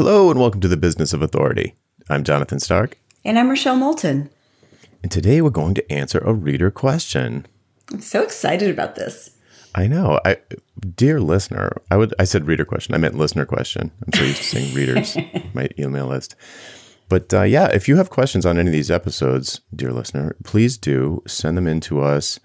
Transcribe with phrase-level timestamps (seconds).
[0.00, 1.74] Hello and welcome to the Business of Authority.
[2.08, 2.96] I'm Jonathan Stark.
[3.22, 4.30] And I'm Rochelle Moulton.
[5.02, 7.46] And today we're going to answer a reader question.
[7.92, 9.36] I'm so excited about this.
[9.74, 10.18] I know.
[10.24, 10.38] I
[10.96, 12.94] dear listener, I would I said reader question.
[12.94, 13.90] I meant listener question.
[14.06, 15.18] I'm so used to saying readers,
[15.52, 16.34] my email list.
[17.10, 20.78] But uh, yeah, if you have questions on any of these episodes, dear listener, please
[20.78, 22.40] do send them in to us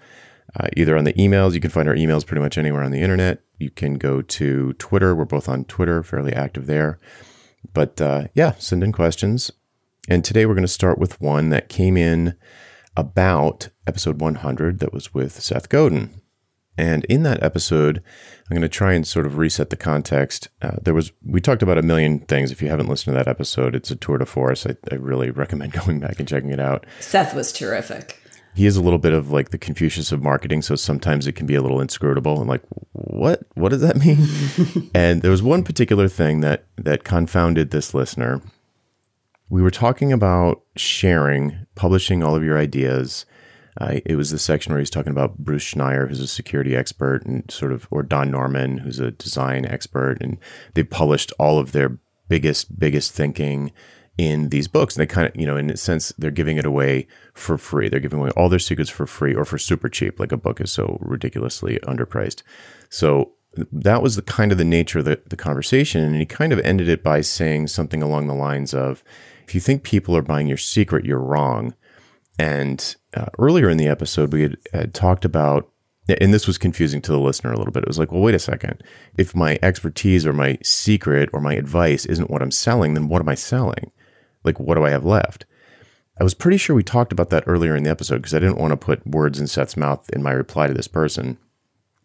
[0.60, 1.54] uh, either on the emails.
[1.54, 3.40] You can find our emails pretty much anywhere on the internet.
[3.58, 5.14] You can go to Twitter.
[5.14, 6.98] We're both on Twitter, fairly active there.
[7.72, 9.50] But uh, yeah, send in questions.
[10.08, 12.36] And today we're going to start with one that came in
[12.96, 16.22] about episode 100 that was with Seth Godin.
[16.78, 18.02] And in that episode,
[18.50, 20.48] I'm going to try and sort of reset the context.
[20.60, 22.50] Uh, there was we talked about a million things.
[22.50, 24.66] If you haven't listened to that episode, it's a tour de force.
[24.66, 26.84] I, I really recommend going back and checking it out.
[27.00, 28.22] Seth was terrific.
[28.56, 31.46] He is a little bit of like the Confucius of marketing, so sometimes it can
[31.46, 33.42] be a little inscrutable and like, what?
[33.54, 34.90] What does that mean?
[34.94, 38.42] and there was one particular thing that that confounded this listener.
[39.48, 43.26] We were talking about sharing, publishing all of your ideas
[43.78, 47.26] uh, it was the section where he's talking about Bruce Schneier, who's a security expert,
[47.26, 50.38] and sort of, or Don Norman, who's a design expert, and
[50.74, 53.72] they published all of their biggest, biggest thinking
[54.18, 54.96] in these books.
[54.96, 57.88] And they kind of, you know, in a sense, they're giving it away for free.
[57.88, 60.60] They're giving away all their secrets for free or for super cheap, like a book
[60.60, 62.42] is so ridiculously underpriced.
[62.88, 63.32] So
[63.72, 66.02] that was the kind of the nature of the, the conversation.
[66.02, 69.02] And he kind of ended it by saying something along the lines of,
[69.46, 71.74] if you think people are buying your secret, you're wrong.
[72.38, 75.70] And uh, earlier in the episode, we had, had talked about,
[76.08, 77.82] and this was confusing to the listener a little bit.
[77.82, 78.82] It was like, well, wait a second.
[79.16, 83.22] If my expertise or my secret or my advice isn't what I'm selling, then what
[83.22, 83.90] am I selling?
[84.46, 85.44] Like, what do I have left?
[86.18, 88.58] I was pretty sure we talked about that earlier in the episode because I didn't
[88.58, 91.36] want to put words in Seth's mouth in my reply to this person.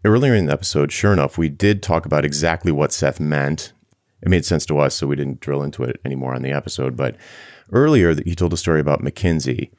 [0.03, 3.71] Earlier in the episode, sure enough, we did talk about exactly what Seth meant.
[4.21, 6.97] It made sense to us, so we didn't drill into it anymore on the episode.
[6.97, 7.15] But
[7.71, 9.71] earlier, he told a story about McKinsey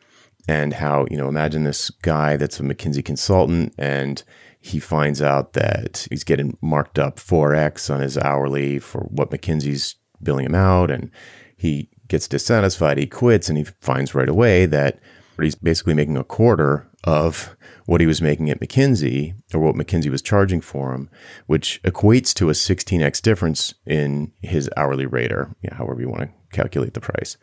[0.48, 4.22] and how, you know, imagine this guy that's a McKinsey consultant and
[4.60, 9.96] he finds out that he's getting marked up 4x on his hourly for what McKinsey's
[10.22, 10.90] billing him out.
[10.90, 11.10] And
[11.56, 15.00] he gets dissatisfied, he quits, and he finds right away that
[15.40, 17.56] he's basically making a quarter of
[17.86, 21.10] what he was making at McKinsey or what McKinsey was charging for him,
[21.46, 26.30] which equates to a 16x difference in his hourly rate or however you want to
[26.52, 27.36] calculate the price.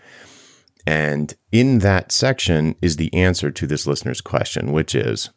[0.86, 5.32] And in that section is the answer to this listener's question, which is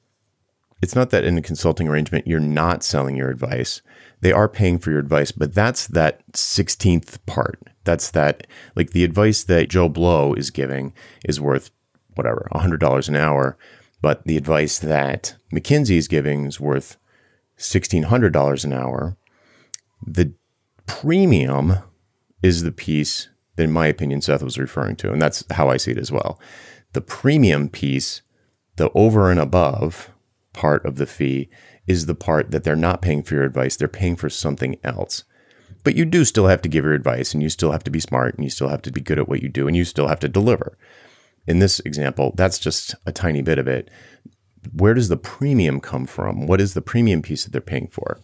[0.83, 3.81] it's not that in a consulting arrangement you're not selling your advice.
[4.21, 7.61] They are paying for your advice, but that's that 16th part.
[7.85, 10.93] That's that, like the advice that Joe Blow is giving
[11.25, 11.71] is worth
[12.15, 13.57] whatever, $100 an hour.
[14.01, 16.97] But the advice that McKinsey is giving is worth
[17.59, 19.17] $1,600 an hour.
[20.05, 20.35] The
[20.87, 21.77] premium
[22.43, 25.13] is the piece that in my opinion, Seth was referring to.
[25.13, 26.41] And that's how I see it as well.
[26.93, 28.23] The premium piece,
[28.77, 30.12] the over and above
[30.53, 31.49] part of the fee,
[31.87, 35.25] is the part that they're not paying for your advice, they're paying for something else.
[35.85, 38.01] But you do still have to give your advice and you still have to be
[38.01, 40.09] smart and you still have to be good at what you do and you still
[40.09, 40.79] have to deliver.
[41.47, 43.91] In this example, that's just a tiny bit of it.
[44.73, 46.47] Where does the premium come from?
[46.47, 48.21] What is the premium piece that they're paying for?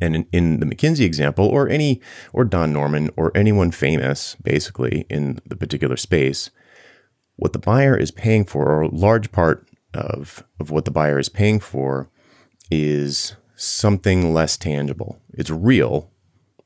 [0.00, 2.02] And in, in, the McKinsey example, or any,
[2.34, 6.50] or Don Norman, or anyone famous, basically in the particular space,
[7.36, 11.18] what the buyer is paying for, or a large part of of what the buyer
[11.18, 12.08] is paying for,
[12.70, 15.20] is something less tangible.
[15.34, 16.10] It's real,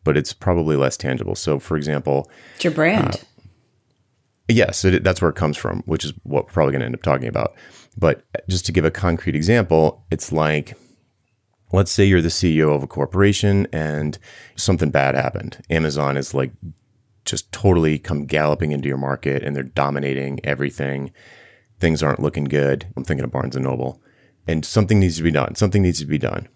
[0.05, 1.35] but it's probably less tangible.
[1.35, 3.17] So, for example, it's your brand.
[3.17, 3.45] Uh,
[4.49, 6.95] yes, it, that's where it comes from, which is what we're probably going to end
[6.95, 7.55] up talking about.
[7.97, 10.77] But just to give a concrete example, it's like
[11.73, 14.19] let's say you're the CEO of a corporation and
[14.57, 15.63] something bad happened.
[15.71, 16.53] Amazon is like
[17.25, 21.11] just totally come galloping into your market and they're dominating everything.
[21.83, 22.87] Things aren't looking good.
[22.97, 24.01] I'm thinking of Barnes and Noble.
[24.47, 25.57] And something needs to be done.
[25.57, 26.47] Something needs to be done.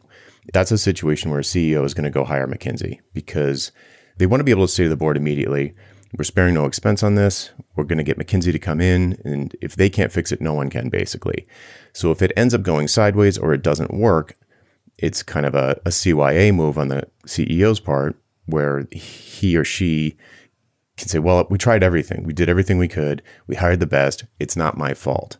[0.52, 3.72] That's a situation where a CEO is going to go hire McKinsey because
[4.18, 5.74] they want to be able to say to the board immediately,
[6.16, 7.50] we're sparing no expense on this.
[7.74, 9.20] We're going to get McKinsey to come in.
[9.24, 11.44] And if they can't fix it, no one can, basically.
[11.92, 14.36] So if it ends up going sideways or it doesn't work,
[14.96, 20.16] it's kind of a, a CYA move on the CEO's part where he or she
[20.96, 22.24] can say, well, we tried everything.
[22.24, 23.22] We did everything we could.
[23.46, 24.24] We hired the best.
[24.40, 25.36] It's not my fault.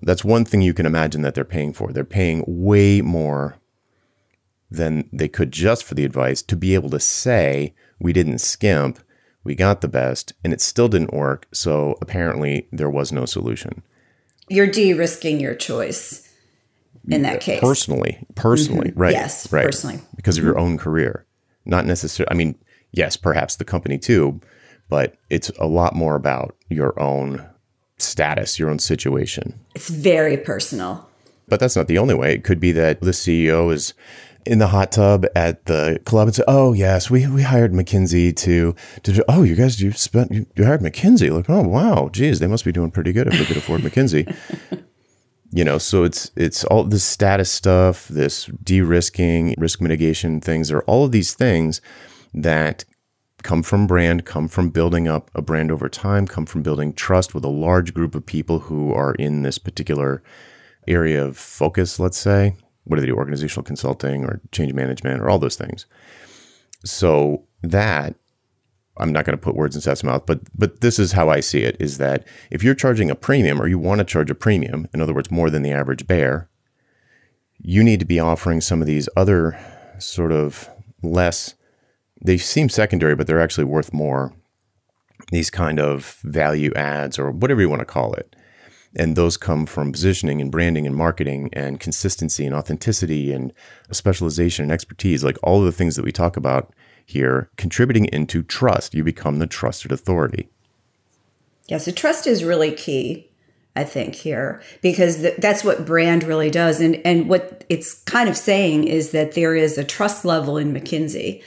[0.00, 1.92] That's one thing you can imagine that they're paying for.
[1.92, 3.58] They're paying way more
[4.70, 8.98] than they could just for the advice to be able to say, we didn't skimp,
[9.44, 11.46] we got the best, and it still didn't work.
[11.52, 13.82] So apparently there was no solution.
[14.48, 16.28] You're de risking your choice
[17.08, 17.60] in that case.
[17.60, 19.00] Personally, personally, mm-hmm.
[19.00, 19.12] right?
[19.12, 19.64] Yes, right.
[19.64, 21.26] personally, because of your own career,
[21.64, 22.30] not necessarily.
[22.30, 22.56] I mean,
[22.92, 24.40] yes, perhaps the company too,
[24.88, 27.46] but it's a lot more about your own
[27.98, 29.58] status, your own situation.
[29.74, 31.08] It's very personal.
[31.48, 32.34] But that's not the only way.
[32.34, 33.94] It could be that the CEO is
[34.44, 38.34] in the hot tub at the club and say, "Oh yes, we, we hired McKinsey
[38.36, 42.08] to to do, oh you guys you spent you, you hired McKinsey like oh wow
[42.12, 44.34] geez they must be doing pretty good if they could afford McKinsey."
[45.52, 50.82] you know, so it's it's all this status stuff, this de-risking, risk mitigation things, are
[50.82, 51.80] all of these things
[52.34, 52.84] that
[53.42, 57.34] come from brand, come from building up a brand over time, come from building trust
[57.34, 60.22] with a large group of people who are in this particular
[60.86, 65.38] area of focus, let's say, whether they do organizational consulting or change management or all
[65.38, 65.86] those things.
[66.84, 68.14] So that
[68.98, 71.40] I'm not going to put words in Seth's mouth, but but this is how I
[71.40, 74.34] see it: is that if you're charging a premium or you want to charge a
[74.34, 76.48] premium, in other words, more than the average bear,
[77.58, 79.58] you need to be offering some of these other
[79.98, 80.68] sort of
[81.02, 81.54] less.
[82.24, 84.32] They seem secondary, but they're actually worth more.
[85.30, 88.34] These kind of value adds, or whatever you want to call it,
[88.94, 93.52] and those come from positioning and branding and marketing and consistency and authenticity and
[93.90, 95.24] specialization and expertise.
[95.24, 96.72] Like all of the things that we talk about
[97.06, 98.94] here contributing into trust.
[98.94, 100.48] You become the trusted authority.
[101.68, 103.30] Yeah so trust is really key
[103.76, 106.80] i think here because th- that's what brand really does.
[106.80, 110.74] And and what it's kind of saying is that there is a trust level in
[110.74, 111.42] mckinsey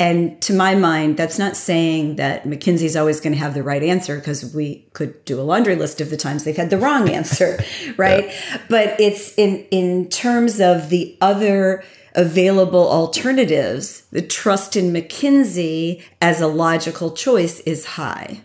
[0.00, 3.82] and to my mind, that's not saying that McKinsey's always going to have the right
[3.82, 7.10] answer because we could do a laundry list of the times they've had the wrong
[7.20, 7.62] answer,
[7.98, 8.24] right?
[8.24, 8.60] Yeah.
[8.70, 16.40] But it's in in terms of the other available alternatives, the trust in McKinsey as
[16.40, 18.40] a logical choice is high.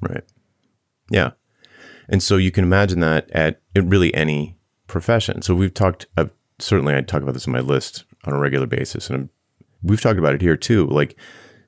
[0.00, 0.24] Right.
[1.08, 1.30] Yeah.
[2.08, 4.58] And so you can imagine that at really any
[4.88, 5.42] profession.
[5.42, 6.26] So we've talked, uh,
[6.58, 9.30] certainly I talk about this in my list on a regular basis, and I'm
[9.86, 10.86] we've talked about it here too.
[10.86, 11.16] Like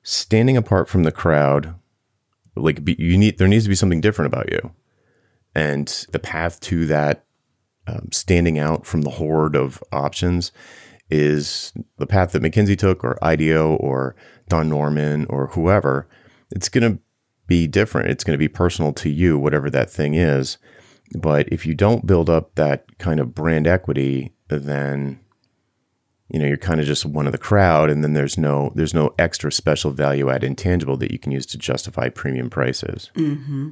[0.03, 1.75] standing apart from the crowd,
[2.55, 4.71] like be, you need there needs to be something different about you,
[5.55, 7.25] and the path to that
[7.87, 10.51] um, standing out from the horde of options
[11.09, 14.15] is the path that McKinsey took, or IDEO, or
[14.47, 16.07] Don Norman, or whoever.
[16.51, 17.01] It's going to
[17.47, 18.09] be different.
[18.09, 20.59] It's going to be personal to you, whatever that thing is.
[21.17, 25.19] But if you don't build up that kind of brand equity, then
[26.29, 28.93] you know you're kind of just one of the crowd and then there's no there's
[28.93, 33.09] no extra special value add intangible that you can use to justify premium prices.
[33.15, 33.69] Mm-hmm.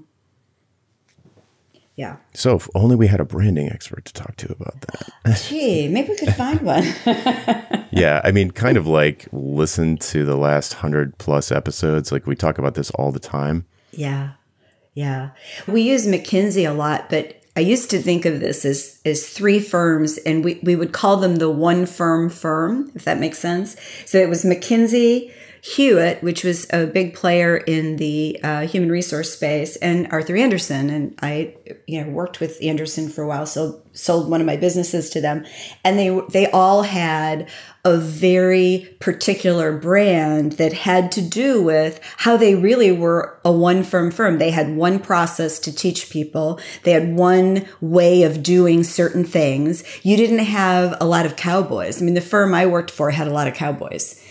[1.96, 2.18] yeah.
[2.34, 5.38] So if only we had a branding expert to talk to about that.
[5.48, 6.84] Gee maybe we could find one.
[7.90, 12.36] Yeah i mean kind of like listen to the last 100 plus episodes like we
[12.36, 13.66] talk about this all the time.
[13.92, 14.32] Yeah
[14.94, 15.30] yeah.
[15.68, 19.60] We use mckinsey a lot but I used to think of this as, as three
[19.60, 23.76] firms, and we, we would call them the one firm firm, if that makes sense.
[24.06, 25.34] So it was McKinsey,
[25.76, 30.90] Hewitt, which was a big player in the uh, human resource space, and Arthur Andersen.
[30.90, 31.56] And I,
[31.88, 35.20] you know, worked with Andersen for a while, so sold one of my businesses to
[35.20, 35.46] them,
[35.84, 37.50] and they they all had
[37.84, 43.84] a very particular brand that had to do with how they really were a one
[43.84, 44.38] firm firm.
[44.38, 46.62] They had one process to teach people.
[46.84, 49.84] They had one way of doing certain things.
[50.04, 52.02] You didn't have a lot of cowboys.
[52.02, 54.22] I mean, the firm I worked for had a lot of cowboys.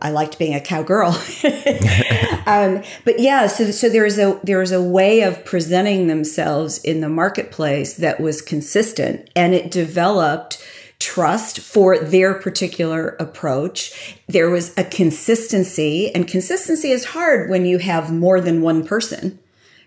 [0.00, 1.08] I liked being a cowgirl.
[2.46, 7.08] um, but yeah, so so there's a there's a way of presenting themselves in the
[7.08, 10.62] marketplace that was consistent, and it developed
[10.98, 14.18] trust for their particular approach.
[14.28, 19.38] There was a consistency, and consistency is hard when you have more than one person,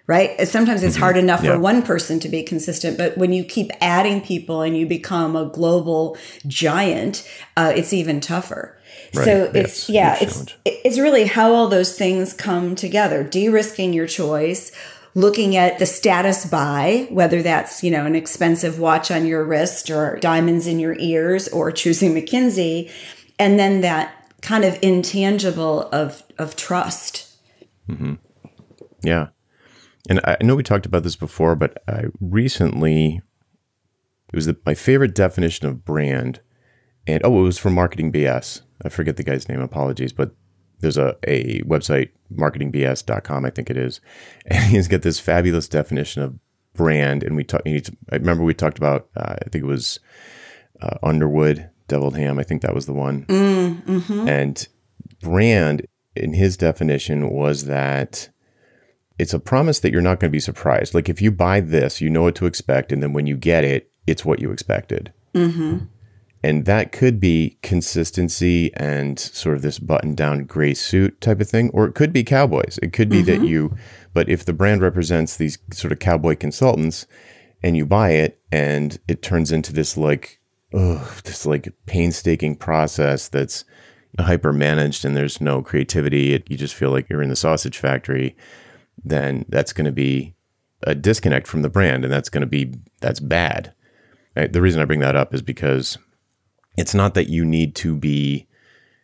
[0.05, 0.47] right?
[0.47, 1.03] Sometimes it's mm-hmm.
[1.03, 1.53] hard enough yeah.
[1.53, 5.35] for one person to be consistent, but when you keep adding people and you become
[5.35, 8.76] a global giant, uh, it's even tougher.
[9.13, 9.25] Right.
[9.25, 13.23] So it's yeah, it's it's really how all those things come together.
[13.23, 14.71] De-risking your choice,
[15.15, 19.89] looking at the status buy, whether that's, you know, an expensive watch on your wrist
[19.89, 22.91] or diamonds in your ears or choosing McKinsey,
[23.39, 27.35] and then that kind of intangible of of trust.
[27.89, 28.15] Mm-hmm.
[29.03, 29.27] Yeah.
[30.09, 33.21] And I know we talked about this before, but I recently
[34.31, 36.41] it was the, my favorite definition of brand.
[37.05, 38.61] And oh, it was from Marketing BS.
[38.87, 40.31] I forget the guy's name, apologies, but
[40.79, 43.99] there's a, a website, marketingbs.com, I think it is.
[44.45, 46.39] And he's got this fabulous definition of
[46.73, 47.21] brand.
[47.21, 49.99] And we talked, I remember we talked about, uh, I think it was
[50.81, 52.39] uh, Underwood, Deviled Ham.
[52.39, 53.25] I think that was the one.
[53.25, 54.27] Mm, mm-hmm.
[54.29, 54.67] And
[55.21, 58.29] brand, in his definition, was that
[59.19, 60.93] it's a promise that you're not going to be surprised.
[60.93, 62.93] Like if you buy this, you know what to expect.
[62.93, 65.11] And then when you get it, it's what you expected.
[65.33, 65.85] Mm-hmm.
[66.43, 71.49] And that could be consistency and sort of this button down gray suit type of
[71.49, 72.77] thing, or it could be cowboys.
[72.81, 73.41] It could be mm-hmm.
[73.41, 73.75] that you,
[74.13, 77.07] but if the brand represents these sort of cowboy consultants
[77.63, 80.39] and you buy it and it turns into this like,
[80.73, 83.65] oh, this like painstaking process that's
[84.19, 87.79] hyper managed and there's no creativity, it, you just feel like you're in the sausage
[87.79, 88.37] factory,
[89.03, 90.35] then that's going to be
[90.83, 93.73] a disconnect from the brand and that's going to be, that's bad.
[94.35, 95.97] The reason I bring that up is because
[96.77, 98.47] it's not that you need to be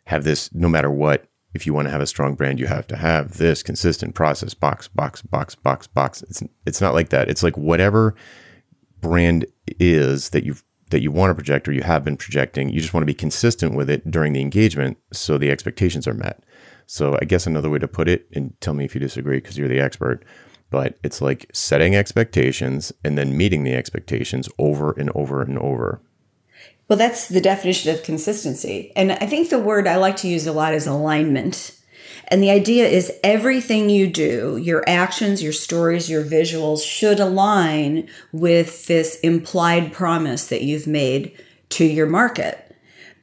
[0.06, 2.86] have this no matter what if you want to have a strong brand you have
[2.86, 6.22] to have this consistent process box box box box box.
[6.22, 7.28] It's it's not like that.
[7.28, 8.14] It's like whatever
[9.00, 9.46] brand
[9.78, 10.56] is that you
[10.90, 13.14] that you want to project or you have been projecting you just want to be
[13.14, 16.44] consistent with it during the engagement so the expectations are met.
[16.86, 19.56] So i guess another way to put it and tell me if you disagree because
[19.56, 20.24] you're the expert
[20.70, 26.02] but it's like setting expectations and then meeting the expectations over and over and over
[26.88, 28.92] well, that's the definition of consistency.
[28.94, 31.78] And I think the word I like to use a lot is alignment.
[32.28, 38.08] And the idea is everything you do, your actions, your stories, your visuals should align
[38.32, 41.38] with this implied promise that you've made
[41.70, 42.60] to your market.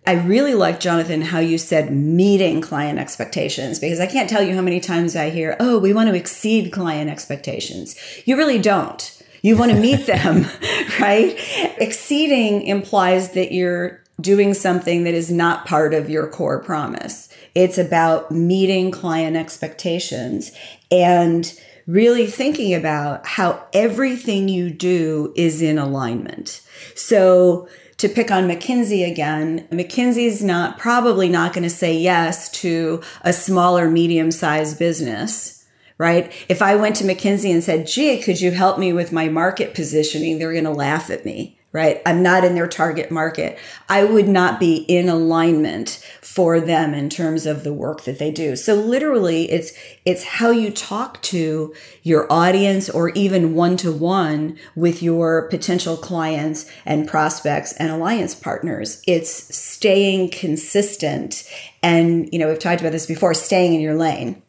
[0.06, 4.56] I really like, Jonathan, how you said meeting client expectations because I can't tell you
[4.56, 7.96] how many times I hear, oh, we want to exceed client expectations.
[8.26, 9.21] You really don't.
[9.42, 10.46] You want to meet them,
[11.00, 11.36] right?
[11.78, 17.30] Exceeding implies that you're doing something that is not part of your core promise.
[17.56, 20.52] It's about meeting client expectations
[20.92, 21.52] and
[21.88, 26.62] really thinking about how everything you do is in alignment.
[26.96, 27.68] So,
[27.98, 33.32] to pick on McKinsey again, McKinsey's not probably not going to say yes to a
[33.32, 35.61] smaller medium sized business
[36.02, 36.34] right?
[36.50, 39.76] If I went to McKinsey and said, gee, could you help me with my market
[39.76, 40.40] positioning?
[40.40, 42.02] They're going to laugh at me, right?
[42.08, 43.60] I'm not in their target market.
[43.88, 48.32] I would not be in alignment for them in terms of the work that they
[48.32, 48.56] do.
[48.56, 54.58] So literally it's, it's how you talk to your audience or even one to one
[54.76, 59.04] with your potential clients and prospects and alliance partners.
[59.06, 61.48] It's staying consistent.
[61.84, 64.42] And, you know, we've talked about this before, staying in your lane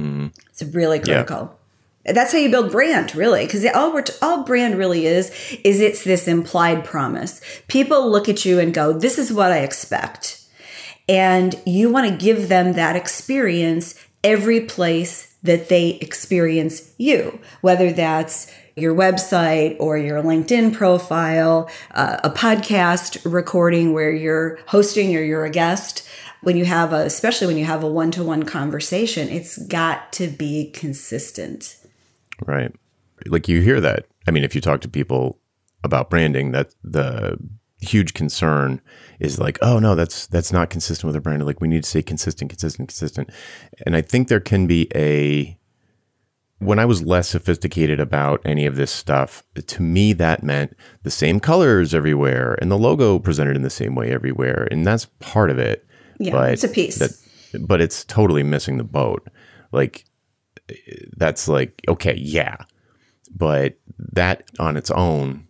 [0.00, 0.26] Mm-hmm.
[0.48, 1.56] It's really critical.
[2.06, 2.12] Yeah.
[2.12, 5.30] That's how you build brand, really, because all all brand really is
[5.64, 7.40] is it's this implied promise.
[7.68, 10.42] People look at you and go, "This is what I expect,"
[11.08, 17.92] and you want to give them that experience every place that they experience you, whether
[17.92, 25.22] that's your website or your LinkedIn profile, uh, a podcast recording where you're hosting or
[25.22, 26.06] you're a guest
[26.42, 30.12] when you have a, especially when you have a one to one conversation, it's got
[30.14, 31.76] to be consistent.
[32.46, 32.72] Right.
[33.26, 34.06] Like you hear that.
[34.26, 35.38] I mean, if you talk to people
[35.84, 37.36] about branding, that the
[37.80, 38.80] huge concern
[39.18, 41.44] is like, oh no, that's that's not consistent with our brand.
[41.44, 43.30] Like we need to say consistent, consistent, consistent.
[43.86, 45.58] And I think there can be a
[46.58, 51.10] when I was less sophisticated about any of this stuff, to me that meant the
[51.10, 54.68] same colors everywhere and the logo presented in the same way everywhere.
[54.70, 55.86] And that's part of it.
[56.20, 56.98] Yeah, but it's a piece.
[56.98, 59.26] That, but it's totally missing the boat.
[59.72, 60.04] Like
[61.16, 62.58] that's like okay, yeah,
[63.34, 63.78] but
[64.12, 65.46] that on its own,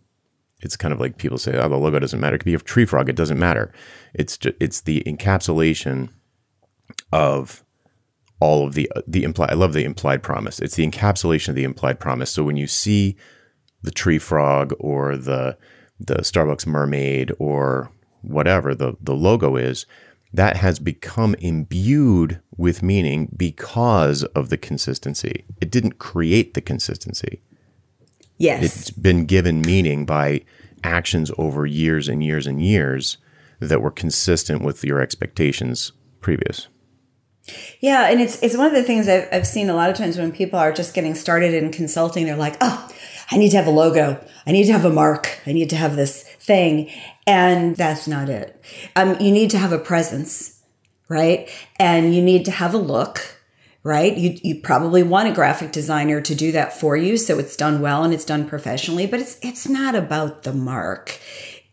[0.61, 2.59] it's kind of like people say, "Oh, the logo doesn't matter." It could be a
[2.59, 3.73] tree frog; it doesn't matter.
[4.13, 6.09] It's just, it's the encapsulation
[7.11, 7.63] of
[8.39, 9.51] all of the the implied.
[9.51, 10.59] I love the implied promise.
[10.59, 12.31] It's the encapsulation of the implied promise.
[12.31, 13.17] So when you see
[13.81, 15.57] the tree frog or the
[15.99, 19.85] the Starbucks mermaid or whatever the the logo is,
[20.33, 25.43] that has become imbued with meaning because of the consistency.
[25.59, 27.41] It didn't create the consistency.
[28.37, 28.63] Yes.
[28.63, 30.41] It's been given meaning by
[30.83, 33.17] actions over years and years and years
[33.59, 36.67] that were consistent with your expectations previous.
[37.79, 40.17] Yeah, and it's it's one of the things I've, I've seen a lot of times
[40.17, 42.25] when people are just getting started in consulting.
[42.25, 42.89] They're like, "Oh,
[43.31, 44.23] I need to have a logo.
[44.45, 45.39] I need to have a mark.
[45.45, 46.89] I need to have this thing,"
[47.25, 48.61] and that's not it.
[48.95, 50.61] Um, you need to have a presence,
[51.07, 51.49] right?
[51.77, 53.37] And you need to have a look,
[53.83, 54.15] right?
[54.15, 57.17] You, you probably want a graphic designer to do that for you.
[57.17, 61.19] So it's done well and it's done professionally, but it's, it's not about the mark.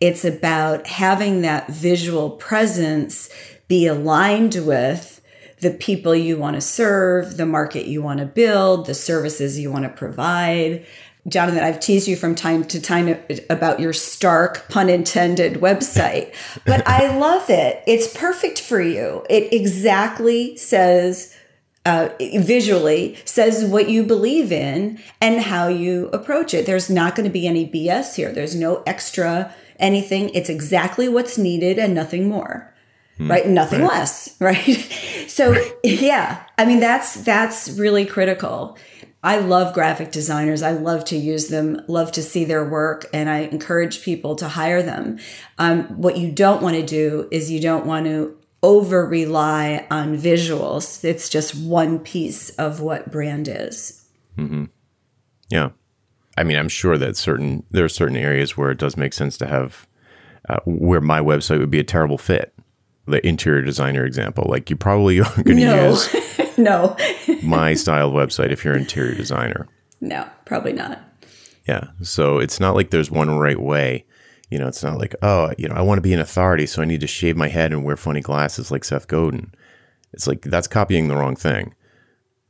[0.01, 3.29] It's about having that visual presence
[3.69, 5.21] be aligned with
[5.61, 9.71] the people you want to serve, the market you want to build, the services you
[9.73, 10.87] want to provide.
[11.29, 13.19] Jonathan, I've teased you from time to time
[13.51, 17.83] about your stark, pun intended, website, but I love it.
[17.87, 19.25] It's perfect for you.
[19.29, 21.37] It exactly says,
[21.85, 26.67] uh, visually, says what you believe in and how you approach it.
[26.67, 28.33] There's not going to be any BS here.
[28.33, 30.31] There's no extra anything.
[30.31, 32.75] It's exactly what's needed and nothing more.
[33.19, 33.49] Mm, right?
[33.49, 33.89] Nothing right.
[33.89, 34.93] less, right?
[35.27, 38.79] so yeah, I mean that's that's really critical.
[39.23, 40.63] I love graphic designers.
[40.63, 44.49] I love to use them, love to see their work, and I encourage people to
[44.49, 45.19] hire them.
[45.59, 50.17] Um, what you don't want to do is you don't want to over rely on
[50.17, 51.05] visuals.
[51.05, 54.05] It's just one piece of what brand is.
[54.37, 54.65] Mm-hmm.
[55.51, 55.71] Yeah.
[56.37, 59.37] I mean, I'm sure that certain there are certain areas where it does make sense
[59.39, 59.89] to have
[60.49, 62.55] uh, where my website would be a terrible fit.
[63.07, 65.91] The interior designer example, like you probably aren't going to no.
[65.91, 66.15] use
[66.63, 66.97] no
[67.43, 69.69] my style website if you're an interior designer.
[70.01, 71.01] No, probably not.
[71.67, 74.05] Yeah, so it's not like there's one right way.
[74.51, 76.83] You know, it's not like oh, you know, I want to be an authority, so
[76.83, 79.53] I need to shave my head and wear funny glasses like Seth Godin.
[80.13, 81.75] It's like that's copying the wrong thing.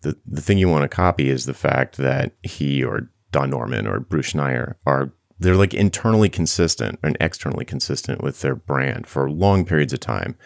[0.02, 3.86] The the thing you want to copy is the fact that he or Don Norman
[3.86, 9.30] or Bruce Schneier are they're like internally consistent and externally consistent with their brand for
[9.30, 10.36] long periods of time.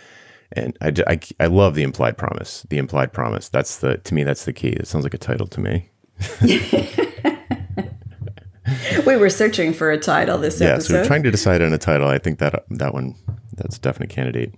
[0.55, 2.67] And I, I, I love the implied promise.
[2.69, 3.49] The implied promise.
[3.49, 4.23] That's the to me.
[4.23, 4.69] That's the key.
[4.69, 5.91] It sounds like a title to me.
[9.07, 10.93] we were searching for a title this yeah, episode.
[10.93, 12.09] Yeah, so we're trying to decide on a title.
[12.09, 13.17] I think that that one
[13.57, 14.55] that's a definite candidate.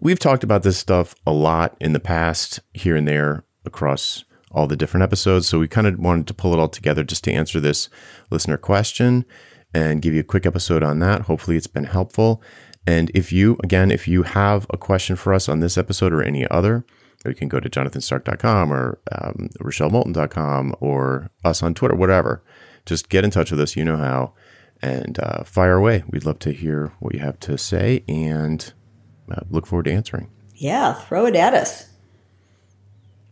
[0.00, 4.66] We've talked about this stuff a lot in the past, here and there across all
[4.66, 5.48] the different episodes.
[5.48, 7.88] So we kind of wanted to pull it all together just to answer this
[8.30, 9.24] listener question
[9.72, 11.22] and give you a quick episode on that.
[11.22, 12.42] Hopefully, it's been helpful.
[12.86, 16.22] And if you, again, if you have a question for us on this episode or
[16.22, 16.84] any other,
[17.24, 22.42] you can go to jonathanstark.com or um, rochellemoulton.com or us on Twitter, whatever.
[22.84, 23.76] Just get in touch with us.
[23.76, 24.34] You know how.
[24.82, 26.04] And uh, fire away.
[26.10, 28.70] We'd love to hear what you have to say and
[29.32, 30.28] uh, look forward to answering.
[30.54, 31.88] Yeah, throw it at us.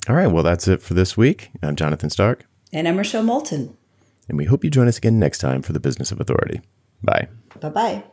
[0.08, 0.28] All right.
[0.28, 1.50] Well, that's it for this week.
[1.62, 2.46] I'm Jonathan Stark.
[2.72, 3.76] And I'm Rochelle Moulton.
[4.28, 6.62] And we hope you join us again next time for the Business of Authority.
[7.02, 7.28] Bye.
[7.60, 8.04] Bye bye.